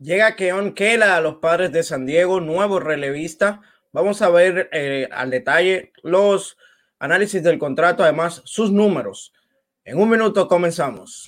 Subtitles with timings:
[0.00, 3.62] Llega Keon Kela a los padres de San Diego, nuevo relevista.
[3.90, 6.56] Vamos a ver eh, al detalle los
[7.00, 9.32] análisis del contrato, además sus números.
[9.84, 11.26] En un minuto comenzamos.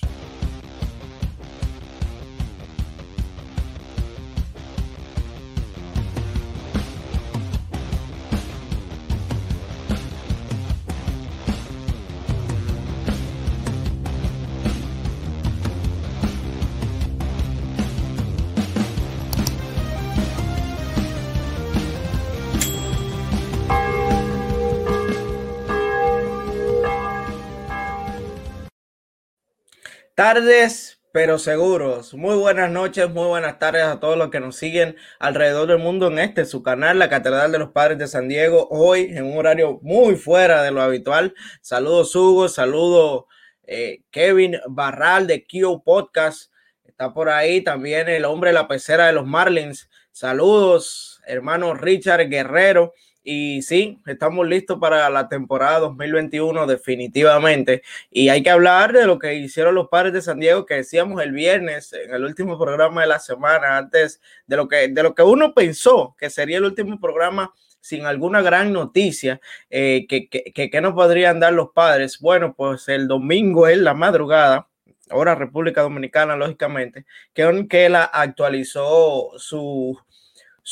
[30.23, 32.13] Tardes, pero seguros.
[32.13, 36.09] Muy buenas noches, muy buenas tardes a todos los que nos siguen alrededor del mundo
[36.09, 38.67] en este, su canal, la Catedral de los Padres de San Diego.
[38.69, 41.33] Hoy en un horario muy fuera de lo habitual.
[41.61, 43.25] Saludos Hugo, saludo
[43.63, 46.51] eh, Kevin Barral de Kio Podcast.
[46.85, 49.89] Está por ahí también el hombre de la pecera de los Marlins.
[50.11, 52.93] Saludos, hermano Richard Guerrero.
[53.23, 57.83] Y sí, estamos listos para la temporada 2021 definitivamente.
[58.09, 61.21] Y hay que hablar de lo que hicieron los padres de San Diego, que decíamos
[61.21, 65.13] el viernes en el último programa de la semana, antes de lo que, de lo
[65.13, 70.69] que uno pensó que sería el último programa sin alguna gran noticia eh, que, que,
[70.69, 72.19] que, nos podrían dar los padres.
[72.19, 74.67] Bueno, pues el domingo es la madrugada,
[75.09, 79.99] ahora República Dominicana, lógicamente, que, que él actualizó su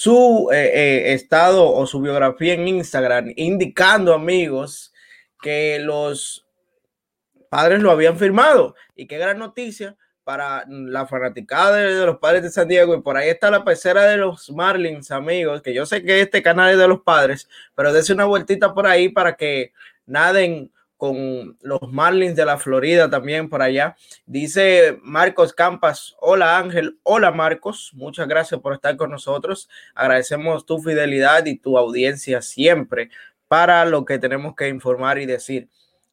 [0.01, 4.93] su eh, eh, estado o su biografía en Instagram, indicando, amigos,
[5.41, 6.47] que los
[7.49, 8.75] padres lo habían firmado.
[8.95, 12.95] Y qué gran noticia para la fanaticada de, los padres de San Diego.
[12.95, 16.41] Y por ahí está la pecera de los Marlins, amigos, que yo sé que este
[16.41, 19.73] canal es de los padres, pero dése una vueltita por ahí para que
[20.05, 23.95] naden con los Marlins de la Florida también por allá.
[24.25, 29.69] Dice Marcos Campas, hola Ángel, hola Marcos, muchas gracias por estar con nosotros.
[29.95, 33.09] Agradecemos tu fidelidad y tu audiencia siempre
[33.47, 35.69] para lo que tenemos que informar y decir.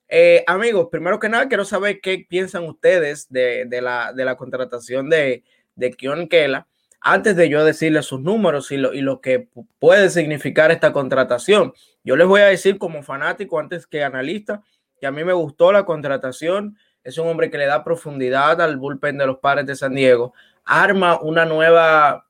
[0.09, 5.11] Eh, amigos, primero que nada, quiero saber qué piensan ustedes de, la, de la, contratación
[5.11, 5.43] de,
[5.75, 6.69] de Kion Kela
[7.01, 9.49] antes de yo decirles sus números y lo, y lo que
[9.81, 11.75] puede significar esta contratación.
[12.05, 14.63] Yo les voy a decir como fanático antes que analista
[15.01, 16.77] que a mí me gustó la contratación.
[17.05, 20.35] Es un hombre que le da profundidad al bullpen de los padres de San Diego.
[20.65, 22.27] Arma una nueva,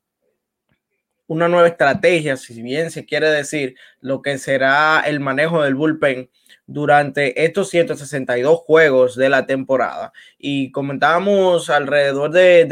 [1.26, 6.28] una nueva estrategia, si bien se quiere decir, lo que será el manejo del bullpen
[6.66, 10.12] durante estos 162 juegos de la temporada.
[10.38, 12.66] Y comentábamos alrededor de,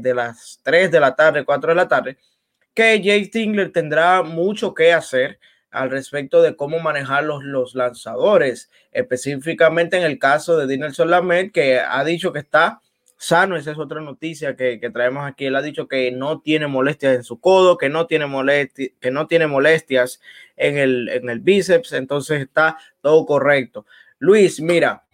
[0.00, 2.16] de, las 3 de la tarde, 4 de la tarde,
[2.72, 5.38] que Jay Stingler tendrá mucho que hacer
[5.74, 11.52] al respecto de cómo manejar los, los lanzadores, específicamente en el caso de Dinelson Lamet,
[11.52, 12.80] que ha dicho que está
[13.16, 17.16] sano, esa es otra noticia que, traemos aquí, él ha dicho que no tiene molestias
[17.16, 18.26] en su codo, que no tiene,
[19.00, 20.20] que no tiene molestias
[20.56, 23.84] en el, en el bíceps, entonces está todo correcto.
[24.18, 25.04] Luis, mira,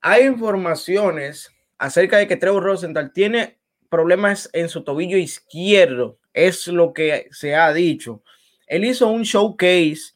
[0.00, 6.92] hay informaciones acerca de que Trevor Rosenthal tiene problemas en su tobillo izquierdo, es lo
[6.92, 8.22] que se ha dicho.
[8.66, 10.14] Él hizo un showcase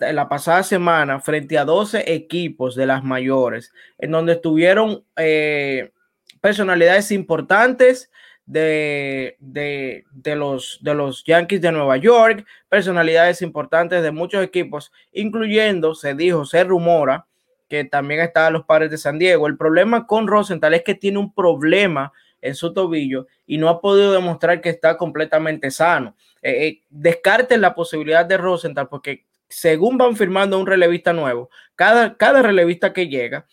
[0.00, 5.92] la pasada semana frente a 12 equipos de las mayores, en donde estuvieron eh,
[6.40, 8.10] personalidades importantes
[8.44, 15.94] de, de, los, de los Yankees de Nueva York, personalidades importantes de muchos equipos, incluyendo,
[15.94, 17.26] se dijo, se rumora
[17.68, 19.46] que también estaban los padres de San Diego.
[19.46, 23.80] El problema con Rosenthal es que tiene un problema en su tobillo y no ha
[23.80, 26.16] podido demostrar que está completamente sano.
[26.42, 32.16] Eh, eh, descarten la posibilidad de Rosenthal porque según van firmando un relevista nuevo, cada,
[32.16, 33.46] cada relevista que llega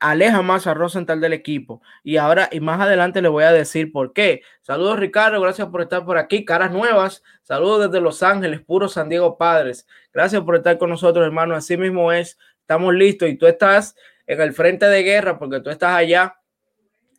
[0.00, 1.82] aleja más a Rosenthal del equipo.
[2.02, 4.42] Y ahora y más adelante le voy a decir por qué.
[4.62, 6.44] Saludos Ricardo, gracias por estar por aquí.
[6.44, 9.86] Caras nuevas, saludos desde Los Ángeles, puro San Diego Padres.
[10.12, 11.54] Gracias por estar con nosotros, hermano.
[11.54, 13.94] Así mismo es, estamos listos y tú estás
[14.26, 16.39] en el frente de guerra porque tú estás allá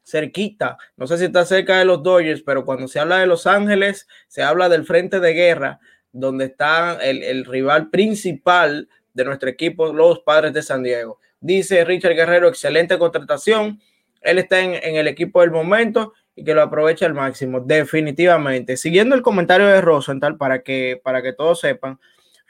[0.03, 0.77] cerquita.
[0.98, 4.07] No sé si está cerca de los Dodgers, pero cuando se habla de Los Ángeles,
[4.27, 5.80] se habla del frente de guerra,
[6.12, 11.19] donde está el, rival principal de nuestro equipo, los Padres de San Diego.
[11.39, 13.80] Dice Richard Guerrero, excelente contratación.
[14.21, 18.77] Él está en, el equipo del momento y que lo aprovecha al máximo, definitivamente.
[18.77, 22.00] Siguiendo el comentario de Rosenthal, para que, para que todos sepan,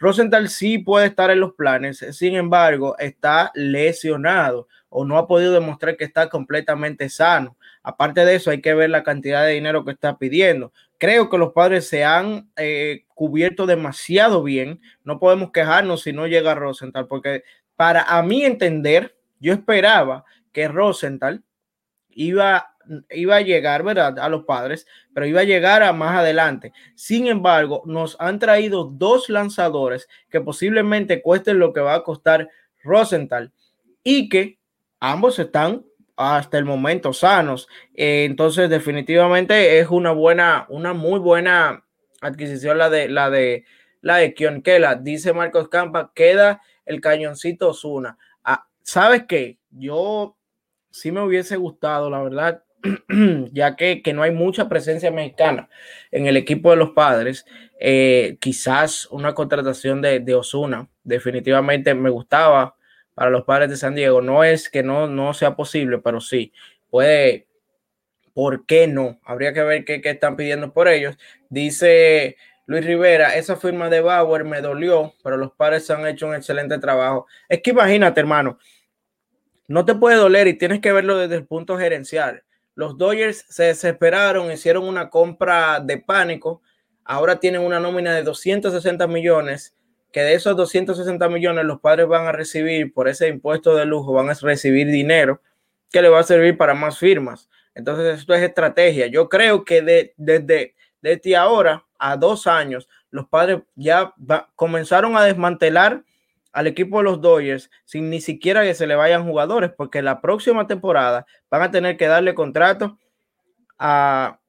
[0.01, 5.53] Rosenthal sí puede estar en los planes, sin embargo, está lesionado o no ha podido
[5.53, 7.55] demostrar que está completamente sano.
[7.83, 10.73] Aparte de eso, hay que ver la cantidad de dinero que está pidiendo.
[10.97, 14.81] Creo que los padres se han eh, cubierto demasiado bien.
[15.03, 17.43] No podemos quejarnos si no llega Rosenthal, porque
[17.75, 21.43] para a mí entender, yo esperaba que Rosenthal
[22.09, 22.70] iba
[23.09, 24.19] iba a llegar, ¿verdad?
[24.19, 26.73] A los padres, pero iba a llegar a más adelante.
[26.95, 32.49] Sin embargo, nos han traído dos lanzadores que posiblemente cuesten lo que va a costar
[32.83, 33.51] Rosenthal
[34.03, 34.59] y que
[34.99, 35.85] ambos están
[36.15, 37.67] hasta el momento sanos.
[37.93, 41.83] Eh, entonces, definitivamente es una buena, una muy buena
[42.21, 43.65] adquisición la de la de
[44.01, 44.95] la de Kela.
[44.95, 48.17] Dice Marcos Campa, queda el cañoncito Osuna.
[48.43, 49.59] Ah, ¿Sabes qué?
[49.69, 50.37] Yo
[50.91, 52.63] sí me hubiese gustado, la verdad,
[53.51, 55.69] ya que, no hay mucha presencia mexicana
[56.11, 57.45] en el equipo de los padres.
[57.79, 62.75] Eh, quizás una contratación de, de Osuna, definitivamente me gustaba
[63.13, 64.21] para los padres de San Diego.
[64.21, 66.53] No es que no, no sea posible, pero sí,
[66.89, 67.47] puede,
[68.33, 69.19] ¿por qué no?
[69.23, 71.17] Habría que ver qué, qué están pidiendo por ellos.
[71.49, 76.35] Dice Luis Rivera, esa firma de Bauer me dolió, pero los padres han hecho un
[76.35, 77.27] excelente trabajo.
[77.49, 78.57] Es que imagínate, hermano,
[79.67, 82.43] no te puede doler y tienes que verlo desde el punto gerencial.
[82.75, 86.61] Los Dodgers se desesperaron, hicieron una compra de pánico,
[87.03, 89.75] ahora tienen una nómina de 260 millones
[90.11, 94.13] que de esos 260 millones los padres van a recibir por ese impuesto de lujo,
[94.13, 95.41] van a recibir dinero
[95.89, 97.49] que le va a servir para más firmas.
[97.75, 99.07] Entonces, esto es estrategia.
[99.07, 104.13] Yo creo que de, desde, desde ahora a dos años, los padres ya
[104.55, 106.03] comenzaron a desmantelar
[106.51, 110.21] al equipo de los Dodgers sin ni siquiera que se le vayan jugadores, porque la
[110.21, 112.97] próxima temporada van a tener que darle contrato
[113.77, 114.39] a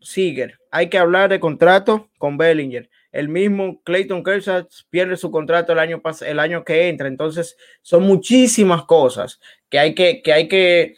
[0.00, 0.58] Seager.
[0.70, 5.78] Hay que hablar de contrato con Bellinger el mismo Clayton Kershaw pierde su contrato el
[5.78, 7.06] año, el año que entra.
[7.06, 9.40] Entonces, son muchísimas cosas
[9.70, 10.96] que hay que, que hay que,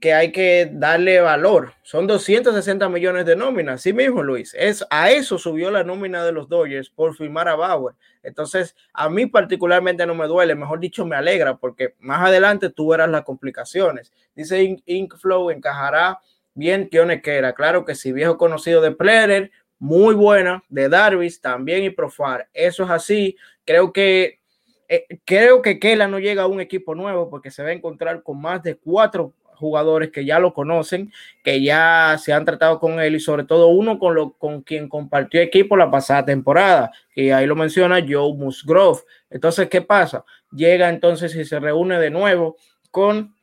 [0.00, 1.74] que hay que darle valor.
[1.82, 3.82] Son 260 millones de nóminas.
[3.82, 4.54] Sí mismo, Luis.
[4.58, 7.94] Es, a eso subió la nómina de los Dodgers por firmar a Bauer.
[8.22, 12.88] Entonces, a mí particularmente no me duele, mejor dicho, me alegra, porque más adelante tú
[12.88, 14.12] verás las complicaciones.
[14.34, 16.20] Dice Inkflow, encajará
[16.54, 21.90] bien era Claro que sí, viejo conocido de Plerer, muy buena de Darvis también y
[21.90, 22.48] Profar.
[22.52, 23.36] Eso es así.
[23.64, 24.40] Creo que
[24.88, 28.22] eh, creo que Kela no llega a un equipo nuevo porque se va a encontrar
[28.22, 31.12] con más de cuatro jugadores que ya lo conocen,
[31.44, 34.88] que ya se han tratado con él y sobre todo uno con, lo, con quien
[34.88, 39.02] compartió equipo la pasada temporada, y ahí lo menciona Joe Musgrove.
[39.30, 40.24] Entonces, ¿qué pasa?
[40.50, 42.56] Llega entonces y se reúne de nuevo
[42.90, 43.36] con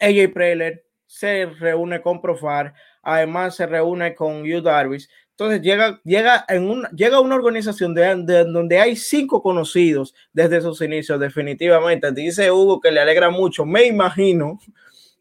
[0.00, 6.46] AJ Preller, se reúne con Profar, además se reúne con Hugh Darvis, entonces llega, llega,
[6.48, 12.10] en un, llega una organización de, donde hay cinco conocidos desde sus inicios, definitivamente.
[12.10, 13.66] Dice Hugo que le alegra mucho.
[13.66, 14.58] Me imagino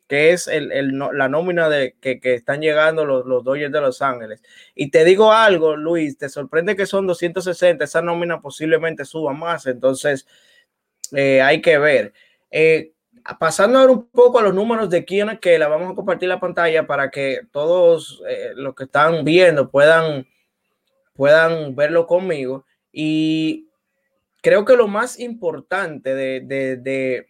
[0.07, 0.69] que es el,
[1.13, 4.43] la nómina de que, están llegando los, los Dodgers de Los Ángeles.
[4.75, 9.65] Y te digo algo, Luis, te sorprende que son 260, esa nómina posiblemente suba más,
[9.65, 10.27] entonces
[11.11, 12.13] eh, hay que ver.
[12.51, 12.93] Eh,
[13.39, 16.39] pasando ahora un poco a los números de quién que la vamos a compartir la
[16.39, 20.27] pantalla para que todos eh, los que están viendo puedan,
[21.13, 22.65] puedan verlo conmigo.
[22.91, 23.69] Y
[24.41, 27.25] creo que lo más importante de,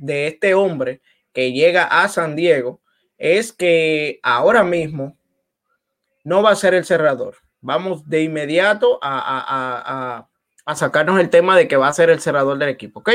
[0.00, 1.00] este hombre
[1.32, 2.80] que llega a San Diego
[3.18, 5.16] es que ahora mismo
[6.24, 7.36] no va a ser el cerrador.
[7.60, 10.26] Vamos de inmediato a,
[10.64, 13.10] a sacarnos el tema de que va a ser el cerrador del equipo, ¿ok?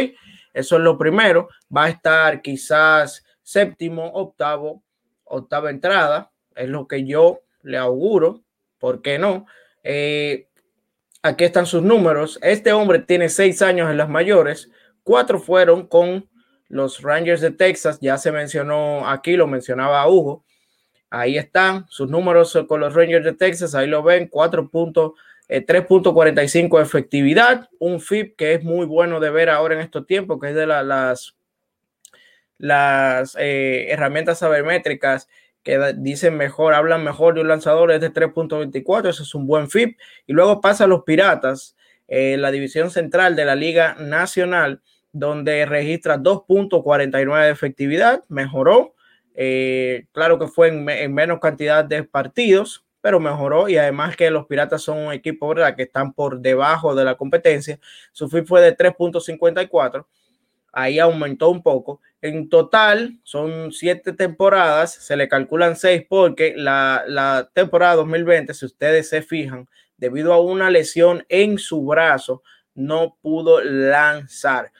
[0.53, 1.49] Eso es lo primero.
[1.75, 4.83] Va a estar quizás séptimo, octavo,
[5.25, 6.31] octava entrada.
[6.55, 8.43] Es lo que yo le auguro.
[8.79, 9.45] ¿Por qué no?
[9.83, 10.47] Eh,
[11.21, 12.39] aquí están sus números.
[12.41, 14.69] Este hombre tiene seis años en las mayores.
[15.03, 16.29] Cuatro fueron con
[16.69, 17.99] los Rangers de Texas.
[18.01, 20.43] Ya se mencionó aquí, lo mencionaba Hugo.
[21.09, 23.75] Ahí están sus números con los Rangers de Texas.
[23.75, 24.29] Ahí lo ven,
[24.71, 25.13] puntos.
[25.47, 30.39] 3.45 eh, efectividad, un FIP que es muy bueno de ver ahora en estos tiempos,
[30.41, 31.35] que es de las,
[32.57, 35.27] las eh, herramientas sabermétricas
[35.65, 39.69] que dicen mejor, hablan mejor de un lanzador, es de 3.24, eso es un buen
[39.69, 39.97] FIP.
[40.27, 41.75] Y luego pasa a los Piratas,
[42.07, 44.81] eh, la división central de la Liga Nacional,
[45.15, 48.95] donde registra 2.49 de efectividad, mejoró.
[50.11, 54.81] claro que fue en menos cantidad de partidos, pero mejoró y además que los Piratas
[54.81, 55.73] son un equipo ¿verdad?
[55.77, 57.79] que están por debajo de la competencia.
[58.11, 60.05] Su FIP fue de 3.54,
[60.73, 62.01] ahí aumentó un poco.
[62.21, 68.65] En total son siete temporadas, se le calculan seis porque la, la temporada 2020, si
[68.65, 72.43] ustedes se fijan, debido a una lesión en su brazo,
[72.73, 74.73] no pudo lanzar.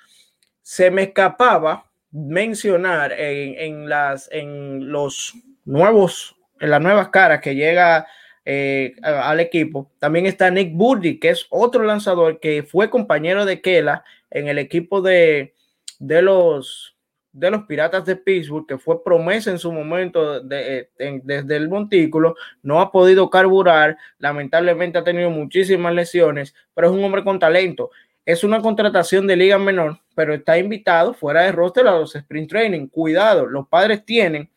[0.68, 7.54] Se me escapaba mencionar en, en las en los nuevos en las nuevas caras que
[7.54, 8.08] llega
[8.46, 9.92] eh, al equipo.
[10.00, 14.58] También está Nick Burdi, que es otro lanzador que fue compañero de Kela en el
[14.58, 15.54] equipo de,
[16.00, 16.96] de los
[17.32, 22.36] de los Piratas de Pittsburgh, que fue promesa en su momento de, desde el montículo,
[22.64, 27.92] no ha podido carburar, lamentablemente ha tenido muchísimas lesiones, pero es un hombre con talento.
[28.26, 32.50] Es una contratación de liga menor, pero está invitado fuera de roster a los sprint
[32.50, 32.88] training.
[32.88, 34.50] Cuidado, los padres tienen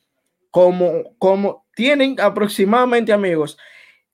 [0.50, 3.58] como, como tienen aproximadamente, amigos,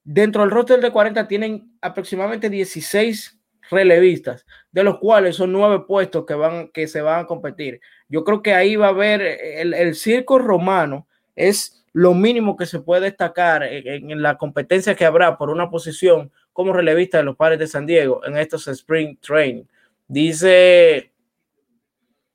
[0.03, 3.39] dentro del roster de 40 tienen aproximadamente 16
[3.71, 7.81] relevistas, de los cuales son nueve puestos que, van, que se van a competir.
[8.09, 12.67] Yo creo que ahí va a haber el, el circo romano, es lo mínimo que
[12.67, 17.25] se puede destacar en, en, la competencia que habrá por una posición como relevista de
[17.25, 19.65] los padres de San Diego en estos Spring Training.
[20.09, 21.13] Dice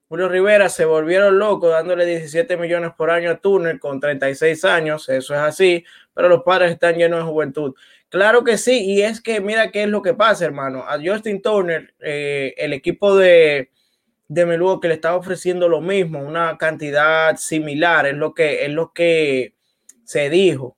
[0.10, 5.08] Julio Rivera, se volvieron locos dándole 17 millones por año a Turner con 36 años,
[5.08, 5.86] eso es así,
[6.16, 7.76] pero los padres están llenos de juventud.
[8.10, 10.84] Claro que sí, y es que mira qué es lo que pasa, hermano.
[10.88, 13.70] A Justin Turner, eh, el equipo de,
[14.28, 18.92] de que le estaba ofreciendo lo mismo, una cantidad similar, es lo que, es lo
[18.92, 19.54] que
[20.04, 20.76] se dijo.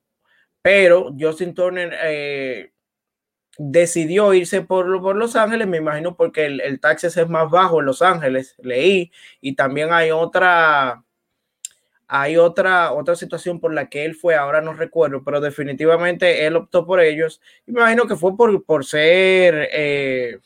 [0.61, 2.70] Pero Justin Turner eh,
[3.69, 7.79] decidió irse por, por, Los Ángeles, me imagino porque el, el taxi es más bajo
[7.79, 11.03] en Los Ángeles, leí, y también hay otra
[12.13, 16.57] hay otra, otra situación por la que él fue, ahora no recuerdo, pero definitivamente él
[16.57, 17.39] optó por ellos.
[17.65, 20.39] Me imagino que fue por, por ser, eh,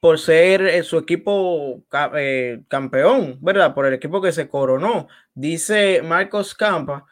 [0.00, 1.82] por ser eh, su equipo
[2.16, 3.74] eh, campeón, ¿verdad?
[3.74, 5.08] Por el equipo que se coronó.
[5.34, 7.04] Dice Marcos Campa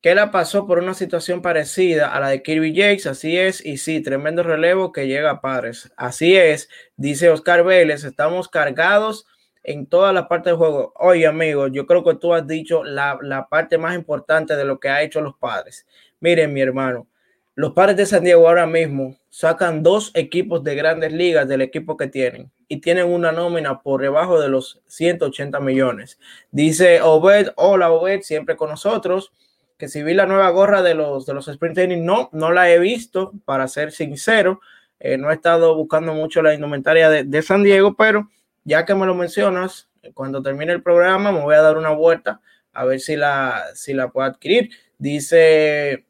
[0.00, 3.76] que la pasó por una situación parecida a la de Kirby Jakes, así es, y
[3.76, 5.92] sí, tremendo relevo que llega a pares.
[5.96, 9.26] Así es, dice Oscar Vélez, estamos cargados
[9.62, 10.94] en toda la parte del juego.
[10.96, 14.80] Oye, amigo, yo creo que tú has dicho la, la, parte más importante de lo
[14.80, 15.86] que ha hecho los padres.
[16.18, 17.06] Miren, mi hermano,
[17.54, 21.98] los padres de San Diego ahora mismo sacan dos equipos de grandes ligas del equipo
[21.98, 26.18] que tienen y tienen una nómina por debajo de los 180 millones.
[26.50, 29.32] Dice Obed, hola Obed, siempre con nosotros.
[29.80, 32.70] Que si vi la nueva gorra de los, de los sprint training, no, no la
[32.70, 34.60] he visto, para ser sincero.
[34.98, 38.28] Eh, no he estado buscando mucho la indumentaria de, San Diego, pero
[38.62, 42.42] ya que me lo mencionas, cuando termine el programa me voy a dar una vuelta
[42.74, 44.68] a ver si la, si la puedo adquirir.
[44.98, 46.04] Dice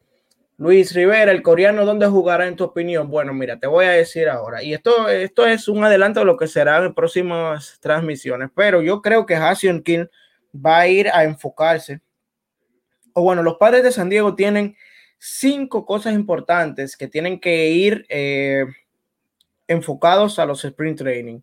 [0.56, 3.08] Luis Rivera, el coreano, ¿dónde jugará en tu opinión?
[3.08, 4.64] Bueno, mira, te voy a decir ahora.
[4.64, 8.50] Y esto, esto es un adelanto de lo que será en próximas transmisiones.
[8.52, 10.06] Pero yo creo que Hassion King
[10.54, 12.00] va a ir a enfocarse.
[13.14, 14.76] O bueno, los padres de San Diego tienen
[15.18, 18.64] cinco cosas importantes que tienen que ir eh,
[19.68, 21.40] enfocados a los sprint training.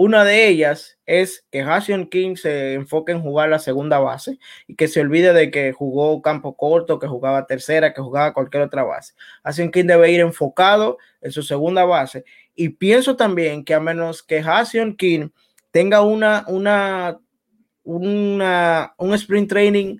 [0.00, 4.76] Una de ellas es que Hassion King se enfoque en jugar la segunda base y
[4.76, 8.84] que se olvide de que jugó campo corto, que jugaba tercera, que jugaba cualquier otra
[8.84, 9.14] base.
[9.42, 12.24] Hassion King debe ir enfocado en su segunda base.
[12.54, 15.30] Y pienso también que a menos que Hassion King
[15.72, 17.18] tenga una, una,
[17.82, 19.98] una, un sprint training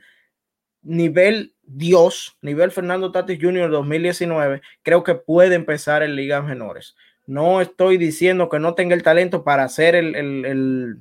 [0.83, 3.71] nivel Dios, nivel Fernando Tatis Jr.
[3.71, 6.97] 2019, creo que puede empezar en ligas menores.
[7.27, 10.97] No estoy diciendo que no tenga el talento para hacer el, el,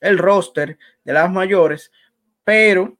[0.00, 1.92] el, roster de las mayores,
[2.42, 2.98] pero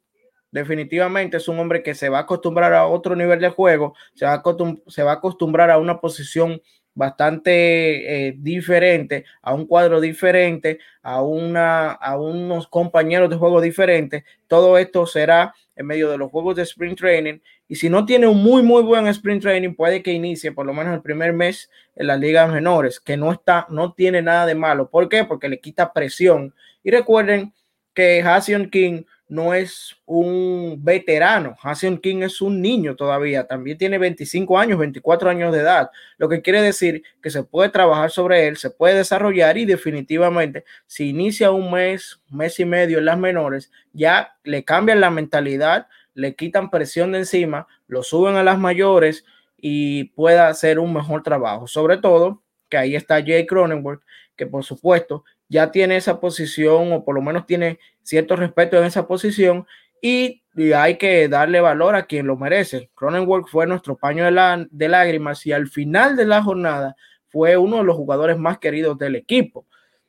[0.52, 4.26] definitivamente es un hombre que se va a acostumbrar a otro nivel de juego, se
[4.26, 4.42] va a,
[4.86, 6.62] se va a acostumbrar a una posición
[6.98, 14.24] bastante eh, diferente, a un cuadro diferente, a, una, a unos compañeros de juego diferentes.
[14.48, 17.38] Todo esto será en medio de los juegos de sprint training.
[17.68, 20.74] Y si no tiene un muy, muy buen sprint training, puede que inicie por lo
[20.74, 24.56] menos el primer mes en las ligas menores, que no está, no tiene nada de
[24.56, 24.90] malo.
[24.90, 25.24] ¿Por qué?
[25.24, 26.52] Porque le quita presión.
[26.82, 27.54] Y recuerden
[27.94, 31.54] que Hassion King no es un veterano.
[31.62, 33.46] Hassan King es un niño todavía.
[33.46, 35.90] También tiene 25 años, 24 años de edad.
[36.16, 40.64] Lo que quiere decir que se puede trabajar sobre él, se puede desarrollar y definitivamente
[40.86, 45.88] si inicia un mes, mes y medio en las menores, ya le cambian la mentalidad,
[46.14, 49.24] le quitan presión de encima, lo suben a las mayores
[49.58, 51.66] y pueda hacer un mejor trabajo.
[51.66, 54.02] Sobre todo que ahí está Jay Cronenworth,
[54.36, 58.84] que por supuesto ya tiene esa posición o por lo menos tiene cierto respeto en
[58.84, 59.66] esa posición
[60.00, 60.42] y,
[60.74, 62.90] hay que darle valor a quien lo merece.
[62.96, 66.96] Cronenworth fue nuestro paño de, lágrimas y al final de la jornada
[67.28, 69.68] fue uno de los jugadores más queridos del equipo.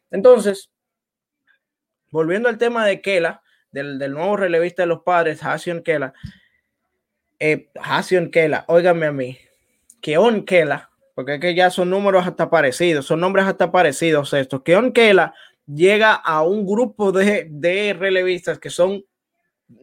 [0.09, 0.71] Entonces,
[2.09, 6.15] volviendo al tema de Kela, del, nuevo relevista de los padres, Hassion Kela,
[7.37, 9.37] eh, Hassion Kela, óigame a mí,
[10.01, 10.89] que On Kela
[11.19, 14.63] porque es que ya son números hasta parecidos, son nombres hasta parecidos estos.
[14.63, 15.33] Que Onkela
[15.67, 19.03] llega a un grupo de, de, relevistas que son,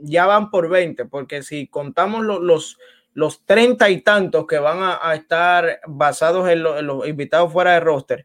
[0.00, 2.78] ya van por 20, porque si contamos los, los,
[3.12, 7.72] los 30 y tantos que van a, a estar basados en, en los invitados fuera
[7.72, 8.24] de roster,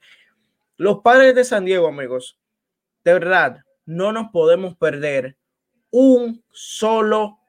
[0.77, 2.39] los padres de San Diego, amigos,
[3.03, 5.35] de verdad, no nos podemos perder
[5.89, 7.41] un solo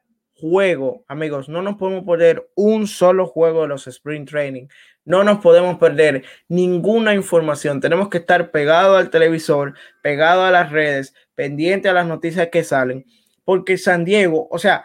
[0.43, 1.49] juego, amigos.
[1.49, 4.67] No nos podemos perder un solo juego de los Sprint Training.
[5.05, 7.81] No nos podemos perder ninguna información.
[7.81, 12.63] Tenemos que estar pegado al televisor, pegado a las redes, pendiente a las noticias que
[12.63, 13.05] salen,
[13.45, 14.85] porque San Diego, o sea,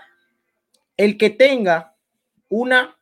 [0.96, 1.96] el que tenga
[2.50, 2.98] una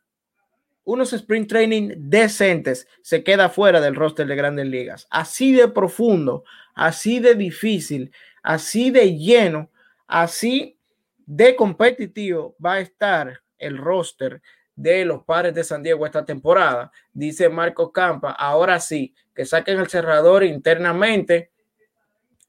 [0.86, 5.08] unos sprint training decentes se queda fuera del roster de grandes ligas.
[5.10, 6.44] Así de profundo,
[6.76, 8.12] así de difícil,
[8.44, 9.72] así de lleno,
[10.08, 10.78] así
[11.26, 14.42] de competitivo va a estar el roster
[14.76, 16.92] de los padres de San Diego esta temporada.
[17.14, 21.52] Dice Marco Campa, ahora sí, que saquen el cerrador internamente,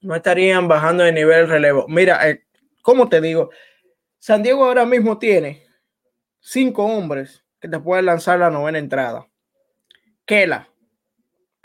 [0.01, 1.85] no estarían bajando de nivel relevo.
[1.87, 2.43] Mira, eh,
[2.81, 3.49] como te digo,
[4.19, 5.65] San Diego ahora mismo tiene
[6.39, 9.27] cinco hombres que te pueden lanzar la novena entrada.
[10.25, 10.69] Kela,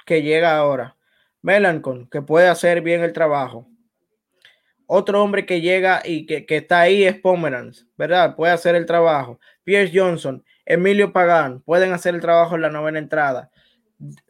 [0.06, 0.96] que llega ahora.
[1.42, 3.68] Melancon, que puede hacer bien el trabajo.
[4.86, 8.36] Otro hombre que llega y que, está ahí es Pomeranz, ¿verdad?
[8.36, 9.40] Puede hacer el trabajo.
[9.64, 13.50] Pierce Johnson, Emilio Pagán, pueden hacer el trabajo en la novena entrada.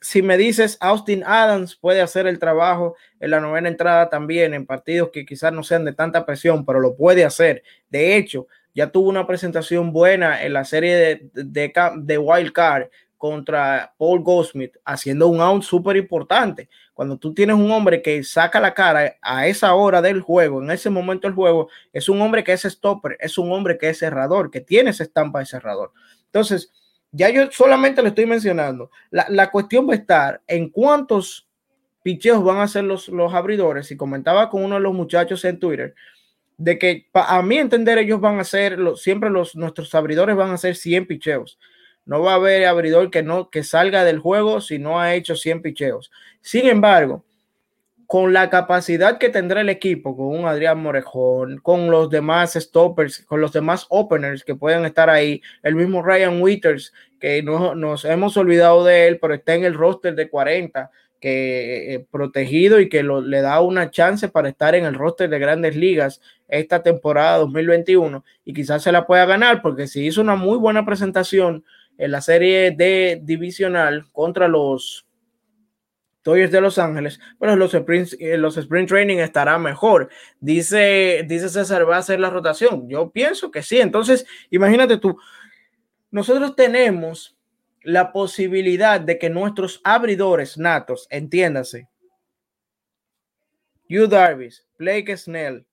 [0.00, 4.66] Si me dices Austin Adams puede hacer el trabajo en la novena entrada también en
[4.66, 7.62] partidos que quizás no sean de tanta presión, pero lo puede hacer.
[7.88, 13.94] De hecho, ya tuvo una presentación buena en la serie de, de, Wild Card contra
[13.96, 16.68] Paul Goldsmith, haciendo un out súper importante.
[16.92, 20.72] Cuando tú tienes un hombre que saca la cara a esa hora del juego, en
[20.72, 23.98] ese momento del juego, es un hombre que es stopper, es un hombre que es
[23.98, 25.92] cerrador, que tiene esa estampa de cerrador.
[26.32, 26.72] Entonces,
[27.10, 28.90] ya yo solamente le estoy mencionando.
[29.10, 31.46] La, la cuestión va a estar en cuántos
[32.02, 33.90] picheos van a ser los, los abridores.
[33.90, 35.94] Y comentaba con uno de los muchachos en Twitter
[36.58, 40.58] de que a mi entender ellos van a ser, siempre los, nuestros abridores van a
[40.58, 41.58] ser 100 picheos.
[42.04, 45.34] No va a haber abridor que no que salga del juego si no ha hecho
[45.36, 46.10] 100 picheos.
[46.40, 47.24] Sin embargo,
[48.12, 53.24] con la capacidad que tendrá el equipo, con un Adrián Morejón, con los demás stoppers,
[53.24, 58.04] con los demás openers que pueden estar ahí, el mismo Ryan Withers, que no, nos
[58.04, 62.90] hemos olvidado de él, pero está en el roster de 40, que eh, protegido y
[62.90, 67.38] que le da una chance para estar en el roster de grandes ligas esta temporada
[67.38, 71.64] 2021 y quizás se la pueda ganar porque si hizo una muy buena presentación
[71.96, 75.06] en la serie de divisional contra los
[76.22, 80.08] Toyers de Los Ángeles, pero los sprint, eh, los sprint training estará mejor.
[80.40, 82.88] Dice, dice César, va a hacer la rotación.
[82.88, 83.80] Yo pienso que sí.
[83.80, 85.18] Entonces, imagínate tú,
[86.10, 87.36] nosotros tenemos
[87.82, 91.88] la posibilidad de que nuestros abridores natos, entiéndase,
[93.90, 95.66] Hugh Darvis, Blake Snell,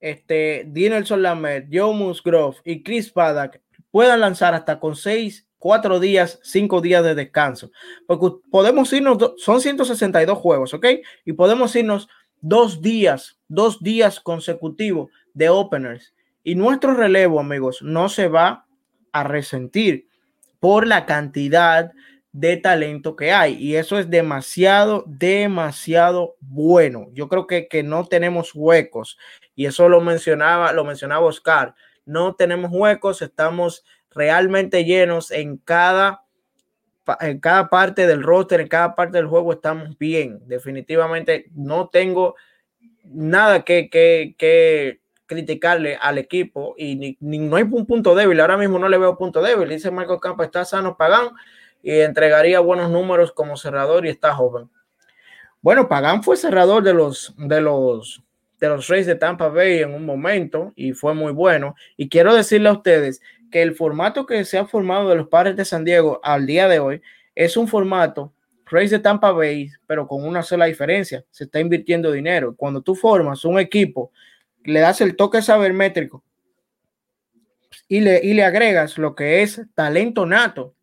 [0.00, 6.38] este, Dinelson Lamet, Joe Musgrove y Chris Paddock puedan lanzar hasta con seis cuatro días,
[6.42, 7.70] cinco días de descanso.
[8.06, 10.86] Porque podemos irnos, son 162 juegos, ¿ok?
[11.24, 12.08] Y podemos irnos
[12.40, 16.14] dos días, dos días consecutivos de openers.
[16.44, 18.66] Y nuestro relevo, amigos, no se va
[19.12, 20.08] a resentir
[20.60, 21.92] por la cantidad
[22.32, 23.54] de talento que hay.
[23.54, 27.08] Y eso es demasiado, demasiado bueno.
[27.12, 29.18] Yo creo que, que no tenemos huecos.
[29.54, 31.74] Y eso lo mencionaba, lo mencionaba Oscar.
[32.04, 36.24] No tenemos huecos, estamos realmente llenos en cada,
[37.20, 40.40] en cada parte del roster, en cada parte del juego estamos bien.
[40.46, 42.34] Definitivamente no tengo
[43.04, 48.40] nada que, que, criticarle al equipo y ni, no hay un punto débil.
[48.40, 49.68] Ahora mismo no le veo punto débil.
[49.68, 51.30] Dice Marco Campo, está sano, Pagán
[51.82, 54.70] y entregaría buenos números como cerrador y está joven.
[55.60, 58.22] Bueno, Pagán fue cerrador de los, de los,
[58.58, 61.74] de los Reyes de Tampa Bay en un momento y fue muy bueno.
[61.96, 65.56] Y quiero decirle a ustedes que el formato que se ha formado de los padres
[65.56, 67.02] de San Diego al día de hoy
[67.34, 68.32] es un formato
[68.70, 72.54] Race de Tampa Bay, pero con una sola diferencia, se está invirtiendo dinero.
[72.56, 74.12] Cuando tú formas un equipo,
[74.64, 76.22] le das el toque sabermétrico
[77.88, 80.74] y le, y le agregas lo que es talento nato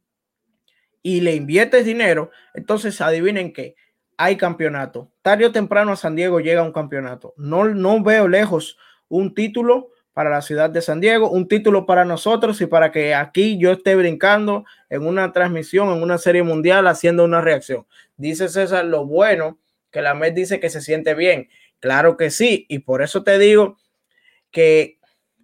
[1.03, 3.75] y le inviertes dinero, entonces adivinen qué,
[4.17, 5.11] hay campeonato.
[5.21, 7.33] Tarde o temprano a San Diego llega un campeonato.
[7.37, 12.05] No, no veo lejos un título para la ciudad de San Diego, un título para
[12.05, 16.87] nosotros y para que aquí yo esté brincando en una transmisión, en una serie mundial,
[16.87, 17.85] haciendo una reacción.
[18.15, 19.59] Dice César, lo bueno
[19.91, 21.49] que la MED dice que se siente bien.
[21.81, 23.77] Claro que sí, y por eso te digo
[24.51, 24.99] que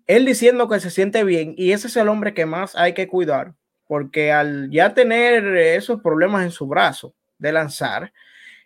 [0.08, 3.10] él diciendo que se siente bien, y ese es el hombre que más hay que
[3.10, 3.56] cuidar,
[3.88, 8.14] porque al ya tener esos problemas en su brazo de lanzar,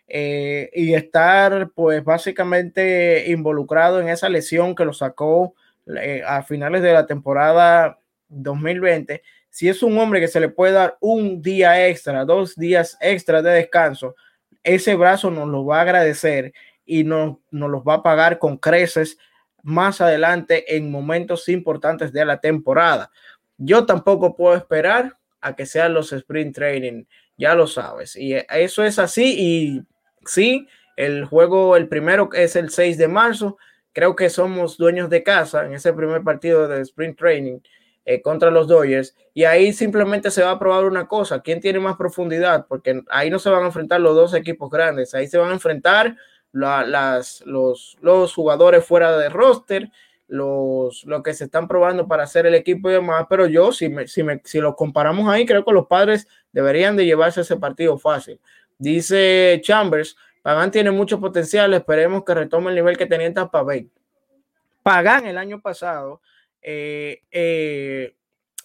[0.06, 6.82] eh, y estar pues básicamente involucrado en esa lesión que lo sacó eh, a finales
[6.82, 11.88] de la temporada 2020, si es un hombre que se le puede dar un día
[11.88, 14.14] extra, dos días extra de descanso,
[14.62, 16.52] ese brazo nos lo va a agradecer
[16.84, 19.18] y nos no los va a pagar con creces
[19.62, 23.10] más adelante en momentos importantes de la temporada.
[23.58, 27.04] Yo tampoco puedo esperar a que sean los sprint training,
[27.36, 28.16] ya lo sabes.
[28.16, 29.34] Y eso es así.
[29.38, 29.82] Y
[30.24, 33.58] sí, el juego, el primero es el 6 de marzo.
[33.96, 37.60] Creo que somos dueños de casa en ese primer partido de sprint training
[38.04, 39.16] eh, contra los Dodgers.
[39.32, 43.30] Y ahí simplemente se va a probar una cosa: quién tiene más profundidad, porque ahí
[43.30, 46.14] no se van a enfrentar los dos equipos grandes, ahí se van a enfrentar
[46.52, 49.90] las, los, los jugadores fuera de roster,
[50.28, 53.88] los, lo que se están probando para hacer el equipo y demás, pero yo, si,
[53.88, 57.56] me, si, me, si lo comparamos ahí, creo que los padres deberían de llevarse ese
[57.56, 58.38] partido fácil.
[58.76, 63.62] Dice Chambers, Pagan tiene mucho potencial, esperemos que retome el nivel que tenía en Tampa
[63.62, 63.90] Bay.
[64.84, 66.22] Pagan el año pasado,
[66.62, 68.14] eh, eh,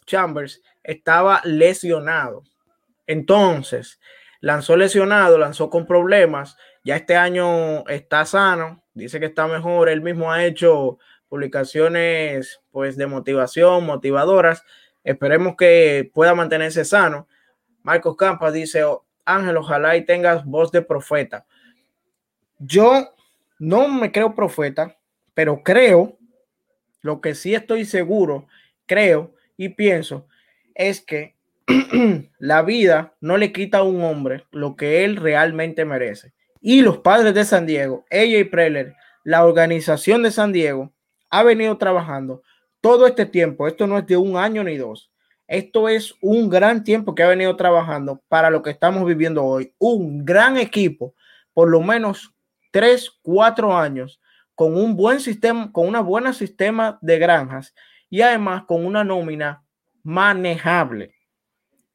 [0.05, 2.43] Chambers estaba lesionado.
[3.07, 3.99] Entonces,
[4.41, 10.01] lanzó lesionado, lanzó con problemas, ya este año está sano, dice que está mejor, él
[10.01, 14.63] mismo ha hecho publicaciones pues de motivación, motivadoras,
[15.03, 17.27] esperemos que pueda mantenerse sano.
[17.81, 21.47] Marcos Campas dice, oh, Ángel, ojalá y tengas voz de profeta.
[22.63, 23.15] Yo
[23.58, 24.95] no me creo profeta,
[25.34, 26.19] pero creo,
[27.02, 28.45] lo que sí estoy seguro,
[28.86, 30.28] creo y pienso,
[30.76, 31.36] es que
[32.38, 36.34] la vida no le quita a un hombre lo que él realmente merece.
[36.62, 40.91] Y los padres de San Diego, ella y Preller, la organización de San Diego,
[41.32, 42.43] ha venido trabajando
[42.80, 43.67] todo este tiempo.
[43.67, 45.12] Esto no es de un año ni dos.
[45.47, 49.74] Esto es un gran tiempo que ha venido trabajando para lo que estamos viviendo hoy.
[49.80, 51.15] Un gran equipo,
[51.54, 52.36] por lo menos
[52.71, 54.19] tres, cuatro años,
[54.55, 57.73] con un buen sistema, con una buena sistema de granjas
[58.10, 59.63] y además con una nómina
[60.03, 61.15] manejable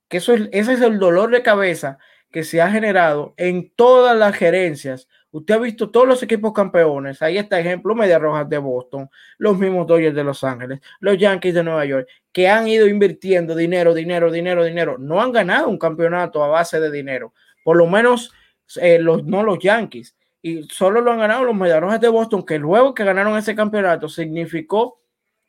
[0.09, 1.99] que eso es, ese es el dolor de cabeza
[2.31, 5.09] que se ha generado en todas las gerencias.
[5.31, 7.23] Usted ha visto todos los equipos campeones.
[7.23, 9.09] Ahí está ejemplo, Media Rojas de Boston,
[9.39, 13.55] los mismos Dodgers de Los Ángeles, los Yankees de Nueva York, que han ido invirtiendo
[13.55, 14.99] dinero, dinero, dinero, dinero.
[14.99, 17.33] No han ganado un campeonato a base de dinero.
[17.65, 18.33] Por lo menos
[18.81, 20.17] eh, los, no los Yankees.
[20.42, 23.55] Y solo lo han ganado los Media Rojas de Boston, que luego que ganaron ese
[23.55, 25.01] campeonato significó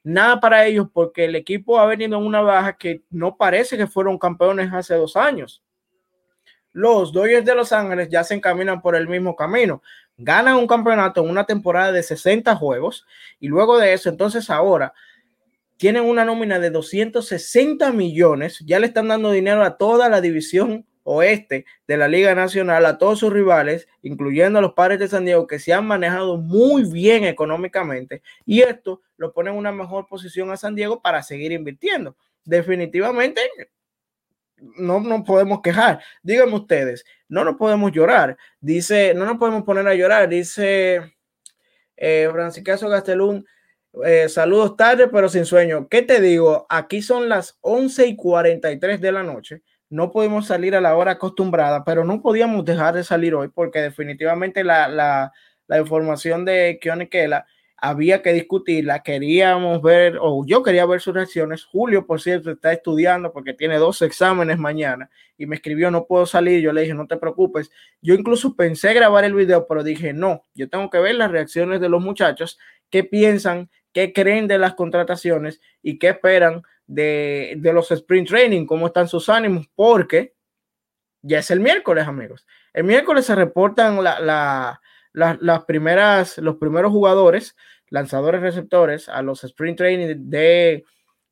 [0.03, 3.87] nada para ellos porque el equipo ha venido en una baja que no parece que
[3.87, 5.61] fueron campeones hace dos años.
[6.71, 9.81] Los Dodgers de Los Ángeles ya se encaminan por el mismo camino.
[10.15, 13.05] Ganan un campeonato en una temporada de 60 juegos
[13.39, 14.93] y luego de eso, entonces ahora
[15.77, 18.63] tienen una nómina de 260 millones.
[18.65, 22.97] Ya le están dando dinero a toda la división oeste de la Liga Nacional a
[22.97, 26.83] todos sus rivales, incluyendo a los padres de San Diego, que se han manejado muy
[26.83, 28.21] bien económicamente.
[28.45, 32.17] Y esto lo pone en una mejor posición a San Diego para seguir invirtiendo.
[32.43, 33.41] Definitivamente
[34.57, 36.01] no nos podemos quejar.
[36.23, 38.37] Díganme ustedes, no nos podemos llorar.
[38.59, 40.27] Dice, no nos podemos poner a llorar.
[40.27, 41.15] Dice
[41.95, 43.45] eh, Francisco Gastelún.
[44.05, 45.87] Eh, saludos tarde, pero sin sueño.
[45.87, 46.65] ¿Qué te digo?
[46.69, 51.13] Aquí son las 11 y 43 de la noche no pudimos salir a la hora
[51.13, 55.31] acostumbrada, pero no podíamos dejar de salir hoy porque definitivamente la, la,
[55.67, 57.45] la información de Keone Kela
[57.79, 61.63] había que discutirla, queríamos ver, o yo quería ver sus reacciones.
[61.63, 66.25] Julio, por cierto, está estudiando porque tiene dos exámenes mañana y me escribió, no puedo
[66.25, 66.59] salir.
[66.61, 67.69] Yo le dije, no te preocupes.
[68.01, 71.79] Yo incluso pensé grabar el video, pero dije, no, yo tengo que ver las reacciones
[71.79, 72.57] de los muchachos,
[72.89, 78.87] qué piensan, qué creen de las contrataciones y qué esperan de, los sprint training, cómo
[78.87, 80.33] están sus ánimos, porque
[81.21, 82.47] ya es el miércoles, amigos.
[82.73, 87.55] El miércoles se reportan las primeras, los primeros jugadores,
[87.89, 90.85] lanzadores receptores a los sprint training de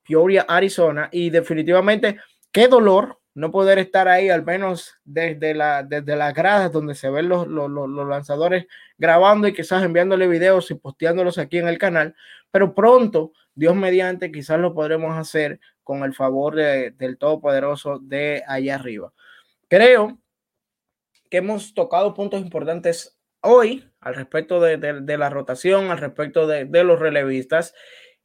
[0.07, 2.19] Peoria, Arizona, y definitivamente
[2.51, 7.09] qué dolor no poder estar ahí, al menos desde, la, desde las gradas donde se
[7.09, 8.65] ven los, los, los, lanzadores
[8.97, 12.15] grabando y quizás enviándole videos y posteándolos aquí en el canal,
[12.49, 18.43] pero pronto, Dios mediante, quizás lo podremos hacer con el favor de, del Todopoderoso de
[18.47, 19.13] allá arriba.
[19.69, 20.19] Creo
[21.29, 26.99] que hemos tocado puntos importantes hoy al respecto de, la rotación, al respecto de, los
[26.99, 27.73] relevistas,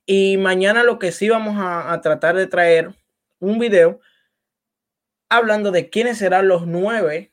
[0.04, 2.90] y mañana lo que sí vamos a, a tratar de traer
[3.38, 4.00] un video
[5.28, 7.32] hablando de quiénes serán los nueve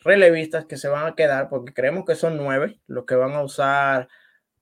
[0.00, 3.42] relevistas que se van a quedar, porque creemos que son nueve los que van a
[3.42, 4.08] usar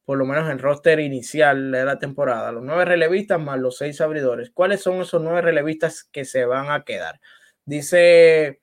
[0.07, 4.01] por lo menos el roster inicial de la temporada, los nueve relevistas más los seis
[4.01, 4.51] abridores.
[4.51, 7.21] ¿Cuáles son esos nueve relevistas que se van a quedar?
[7.65, 8.63] Dice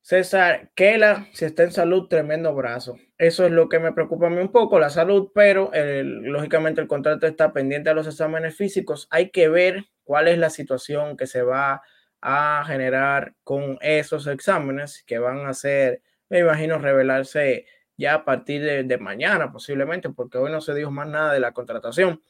[0.00, 2.96] César Kela, si está en salud, tremendo brazo.
[3.18, 6.86] Eso es lo que me preocupa a mí un poco, la salud, pero lógicamente el
[6.86, 9.08] contrato está pendiente a los exámenes físicos.
[9.10, 11.82] Hay que ver cuál es la situación que se va
[12.20, 17.66] a generar con esos exámenes que van a ser, me imagino, revelarse
[18.02, 21.52] ya a partir de, mañana posiblemente, porque hoy no se dijo más nada de la
[21.52, 22.20] contratación.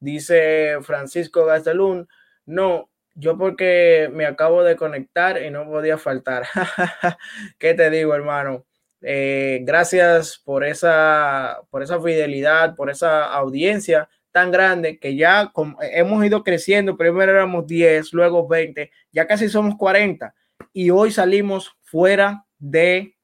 [0.00, 2.08] Dice Francisco Gastelún,
[2.46, 6.44] no, yo porque me acabo de conectar y no podía faltar.
[7.58, 8.64] ¿Qué te digo, hermano?
[9.02, 15.52] Eh, gracias por esa, por esa fidelidad, por esa audiencia tan grande que ya
[15.92, 16.96] hemos ido creciendo.
[16.96, 20.34] Primero éramos 10, luego 20, ya casi somos 40
[20.72, 23.14] y hoy salimos fuera de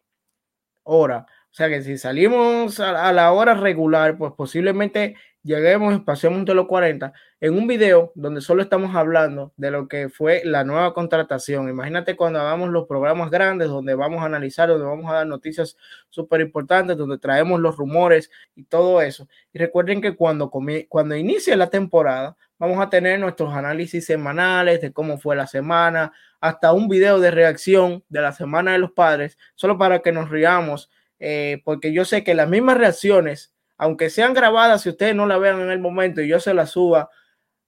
[0.82, 1.26] hora.
[1.58, 7.12] Sea que si salimos a, la hora regular, pues posiblemente lleguemos, pasemos de los 40
[7.40, 11.68] en un video donde solo estamos hablando de lo que fue la nueva contratación.
[11.68, 15.76] Imagínate cuando hagamos los programas grandes donde vamos a analizar, donde vamos a dar noticias
[16.10, 19.26] súper importantes, donde traemos los rumores y todo eso.
[19.52, 20.52] Y recuerden que cuando,
[20.88, 26.12] cuando inicie la temporada, vamos a tener nuestros análisis semanales de cómo fue la semana,
[26.40, 30.30] hasta un video de reacción de la semana de los padres, solo para que nos
[30.30, 35.26] riamos, eh, porque yo sé que las mismas reacciones, aunque sean grabadas, si ustedes no
[35.26, 37.10] la vean en el momento y yo se las suba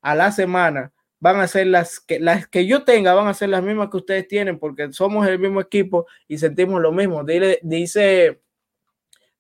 [0.03, 3.51] a la semana, van a ser las que, las que yo tenga, van a ser
[3.51, 7.25] las mismas que ustedes tienen, porque somos el mismo equipo y sentimos lo mismo.
[7.63, 8.41] dice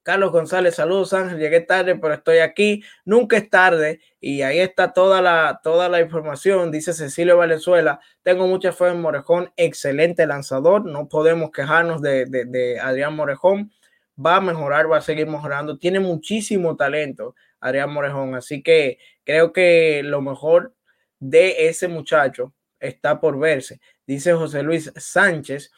[0.02, 2.82] Carlos González, saludos Ángel, llegué tarde, pero estoy aquí.
[3.04, 6.70] Nunca es tarde y ahí está toda la, toda la información.
[6.70, 12.80] Dice Cecilio Valenzuela, tengo mucha fe en Morejón, excelente lanzador, no podemos quejarnos de, de
[12.80, 13.72] Adrián Morejón.
[14.24, 19.52] Va a mejorar, va a seguir mejorando, tiene muchísimo talento Adrián Morejón, así que creo
[19.52, 20.74] que lo mejor
[21.18, 23.80] de ese muchacho está por verse.
[24.06, 25.70] Dice José Luis Sánchez,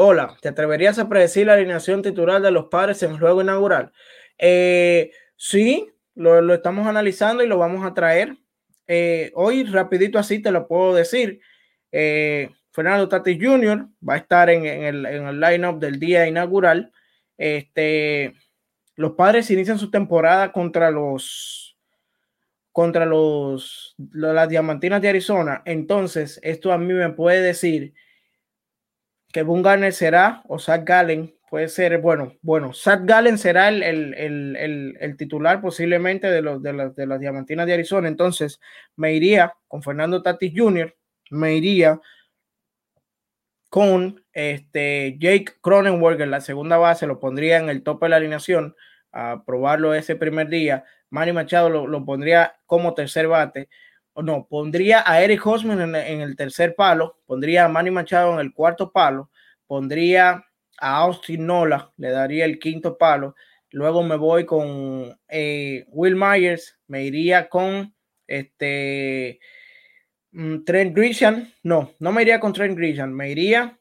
[0.00, 3.90] Hola, ¿te atreverías a predecir la alineación titular de los padres en el juego inaugural?
[4.38, 8.36] Eh, sí, lo, estamos analizando y lo vamos a traer.
[8.86, 11.40] Eh, hoy, rapidito así te lo puedo decir.
[11.90, 13.88] Eh, Fernando Tatis Jr.
[14.08, 16.92] va a estar en, el, en el lineup del día inaugural.
[17.38, 18.34] Este,
[18.96, 21.76] los padres inician su temporada contra los
[22.72, 25.62] contra los las diamantinas de Arizona.
[25.64, 27.94] Entonces, esto a mí me puede decir
[29.32, 33.82] que Boone Garner será o Zach Gallen puede ser, bueno, bueno, Zach Gallen será el,
[33.82, 38.08] el, titular posiblemente de, los, de, las, de las Diamantinas de Arizona.
[38.08, 38.60] Entonces,
[38.96, 40.94] me iría con Fernando Tatis Jr.,
[41.30, 42.00] me iría
[43.68, 48.16] con este Jake Cronenberg en la segunda base, lo pondría en el tope de la
[48.16, 48.74] alineación
[49.12, 50.84] a probarlo ese primer día.
[51.10, 53.68] Manny Machado lo, lo pondría como tercer bate
[54.22, 58.52] no, pondría a Eric Hosman en, el tercer palo, pondría a Manny Machado en el
[58.52, 59.30] cuarto palo,
[59.66, 60.44] pondría
[60.80, 63.34] a Austin Nola, le daría el quinto palo.
[63.70, 67.94] Luego me voy con eh, Will Myers, me iría con
[68.26, 69.40] este
[70.64, 71.52] Trent Grisham.
[71.62, 73.78] No, no me iría con Trent Grisham, me iría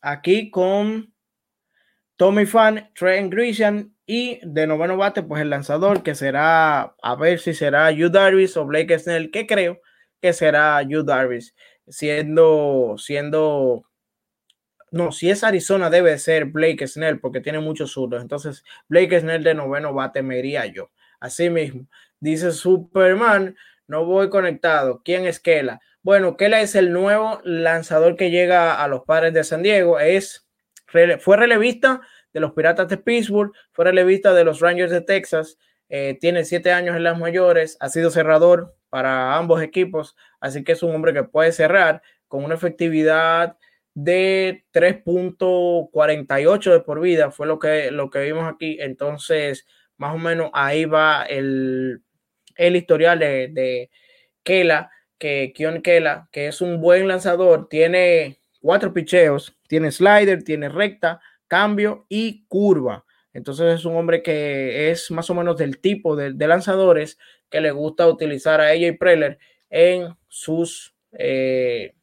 [0.00, 1.12] aquí con
[2.16, 7.40] Tommy Fan, Trent Grisham y de noveno bate, pues el lanzador que será, a ver
[7.40, 9.80] si será Yu Darvis o Blake Snell, que creo
[10.20, 11.54] que será Yu Darvis,
[11.88, 13.84] siendo, siendo,
[14.92, 18.22] no, si es Arizona debe ser Blake Snell porque tiene muchos zurdos.
[18.22, 20.90] Entonces, Blake Snell de noveno bate me iría yo.
[21.18, 21.88] Así mismo,
[22.20, 25.02] dice Superman, no voy conectado.
[25.04, 25.80] ¿Quién es Kela?
[26.02, 29.98] Bueno, Kela es el nuevo lanzador que llega a los padres de San Diego.
[29.98, 30.46] Es,
[31.20, 32.00] fue relevista
[32.32, 36.70] de los Piratas de Pittsburgh, fue relevista de los Rangers de Texas, eh, tiene siete
[36.70, 41.14] años en las mayores, ha sido cerrador para ambos equipos, así que es un hombre
[41.14, 43.56] que puede cerrar con una efectividad
[43.94, 50.18] de 3.48 de por vida, fue lo que, lo que vimos aquí, entonces más o
[50.18, 52.02] menos ahí va el,
[52.56, 53.90] el historial de,
[54.42, 60.68] Kela, que Kion Kela, que es un buen lanzador, tiene cuatro picheos, tiene slider, tiene
[60.68, 63.04] recta, cambio y curva.
[63.32, 67.18] Entonces es un hombre que es más o menos del tipo de, lanzadores
[67.50, 69.38] que le gusta utilizar a ella y Preller
[69.68, 71.94] en sus eh,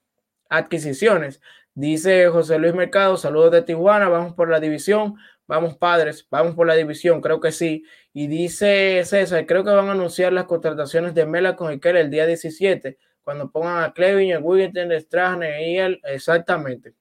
[0.49, 1.41] adquisiciones.
[1.75, 5.15] Dice José Luis Mercado, saludos de Tijuana, vamos por la división,
[5.47, 7.83] vamos padres, vamos por la división, creo que sí.
[8.13, 12.09] Y dice César, creo que van a anunciar las contrataciones de Mela con Iker el
[12.09, 16.93] día 17, cuando pongan a Clevin, a Wigginton, Strasner y él, exactamente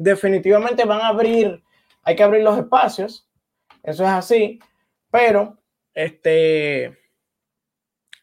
[0.00, 1.62] definitivamente van a abrir,
[2.02, 3.28] hay que abrir los espacios,
[3.82, 4.58] eso es así,
[5.10, 5.58] pero
[5.92, 6.98] este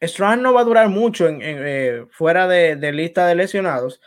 [0.01, 4.01] Strand no va a durar mucho en, eh, fuera de, lista de lesionados.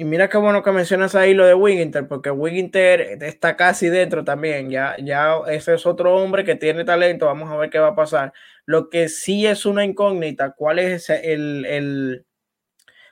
[0.00, 4.24] Y mira qué bueno que mencionas ahí lo de Wigginter, porque Wigginter está casi dentro
[4.24, 4.70] también.
[4.70, 7.26] Ya, ya ese es otro hombre que tiene talento.
[7.26, 8.32] Vamos a ver qué va a pasar.
[8.64, 12.24] Lo que sí es una incógnita, cuál es el,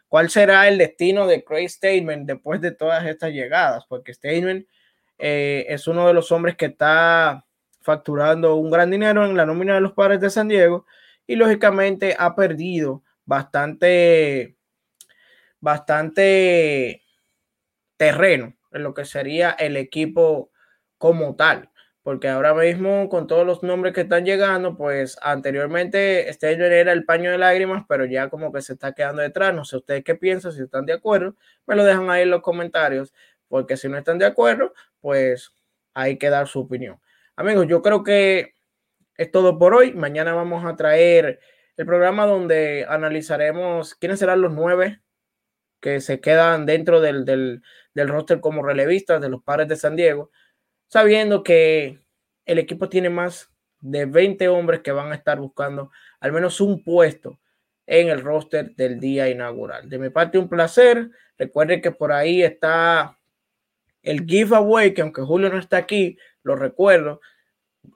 [0.08, 3.84] ¿Cuál será el destino de Craig Statement después de todas estas llegadas?
[3.86, 4.66] Porque Statement
[5.18, 7.44] eh, es uno de los hombres que está
[7.82, 10.86] facturando un gran dinero en la nómina de los padres de San Diego
[11.26, 14.56] y lógicamente ha perdido bastante,
[15.60, 17.02] bastante
[17.96, 20.50] terreno en lo que sería el equipo
[20.98, 21.70] como tal.
[22.02, 27.04] Porque ahora mismo, con todos los nombres que están llegando, pues anteriormente este era el
[27.04, 29.54] paño de lágrimas, pero ya como que se está quedando detrás.
[29.54, 32.40] No sé ustedes qué piensan, si están de acuerdo, me lo dejan ahí en los
[32.40, 33.12] comentarios,
[33.48, 35.52] porque si no están de acuerdo, pues
[35.92, 36.98] hay que dar su opinión.
[37.36, 38.54] Amigos, yo creo que
[39.16, 39.92] es todo por hoy.
[39.92, 41.40] Mañana vamos a traer
[41.76, 45.02] el programa donde analizaremos quiénes serán los nueve
[45.80, 47.62] que se quedan dentro del, del,
[48.08, 50.30] roster como relevistas de los padres de San Diego,
[50.86, 52.00] sabiendo que
[52.46, 56.82] el equipo tiene más de 20 hombres que van a estar buscando al menos un
[56.82, 57.38] puesto
[57.86, 59.88] en el roster del día inaugural.
[59.88, 61.10] De mi parte, un placer.
[61.38, 63.18] Recuerden que por ahí está
[64.02, 67.20] el giveaway, que aunque Julio no está aquí, lo recuerdo,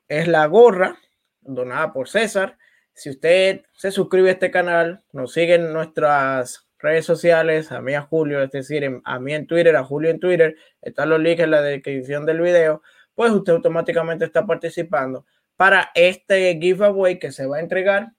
[0.08, 0.98] es la gorra
[1.40, 2.58] donada por César.
[2.94, 7.94] Si usted se suscribe a este canal, nos sigue en nuestras redes sociales, a mí
[7.94, 11.42] a Julio, es decir, a mí en Twitter, a Julio en Twitter, están los links
[11.42, 12.82] en la descripción del video,
[13.14, 15.24] pues usted automáticamente está participando
[15.56, 18.12] para este giveaway que se va a entregar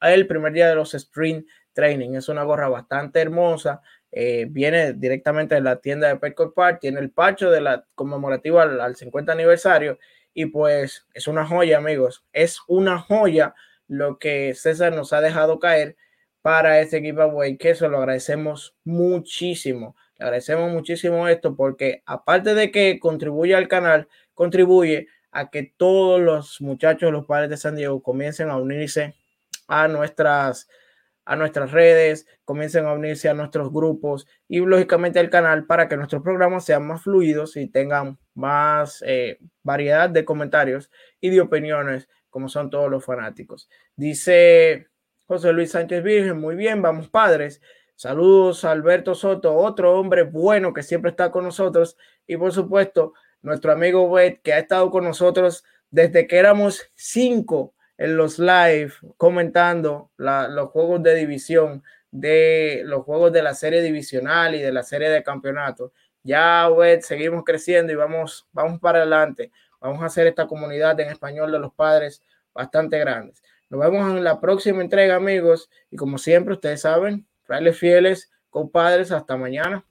[0.00, 2.14] el primer día de los Sprint Training.
[2.14, 7.00] Es una gorra bastante hermosa, eh, viene directamente de la tienda de Petco Park, tiene
[7.00, 9.98] el pacho de la conmemorativa al 50 aniversario
[10.32, 13.54] y pues es una joya, amigos, es una joya
[13.88, 15.96] lo que César nos ha dejado caer
[16.44, 19.96] para este giveaway, que eso lo agradecemos muchísimo.
[20.18, 26.20] Le agradecemos muchísimo esto porque aparte de que contribuye al canal, contribuye a que todos
[26.20, 29.14] los muchachos, los padres de San Diego comiencen a unirse
[29.68, 30.68] a nuestras
[31.24, 35.96] a nuestras redes, comiencen a unirse a nuestros grupos y lógicamente al canal para que
[35.96, 40.90] nuestros programas sean más fluidos y tengan más eh, variedad de comentarios
[41.22, 43.70] y de opiniones como son todos los fanáticos.
[43.96, 44.88] Dice
[45.34, 47.60] José Luis Sánchez Virgen, muy bien, vamos padres.
[47.96, 51.96] Saludos a Alberto Soto, otro hombre bueno que siempre está con nosotros.
[52.24, 57.74] Y por supuesto, nuestro amigo Wet, que ha estado con nosotros desde que éramos cinco
[57.98, 64.54] en los live, comentando los juegos de división, de los juegos de la serie divisional
[64.54, 65.92] y de la serie de campeonato.
[66.22, 69.50] Ya, Wet, seguimos creciendo y vamos, vamos para adelante.
[69.80, 72.22] Vamos a hacer esta comunidad en español de los padres
[72.54, 73.42] bastante grandes.
[73.74, 75.68] Nos vemos en la próxima entrega, amigos.
[75.90, 79.84] Y como siempre, ustedes saben, frailes fieles, compadres, hasta mañana.